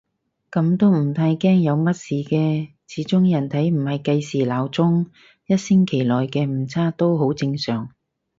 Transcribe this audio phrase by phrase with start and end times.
[0.49, 5.05] 噉都唔太驚有乜事嘅，始終人體唔係計時鬧鐘，
[5.45, 7.91] 一星期內嘅誤差都好正常